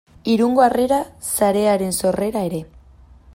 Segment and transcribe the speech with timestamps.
[0.35, 0.99] Irungo Harrera
[1.33, 2.63] Sarearen sorrera ere.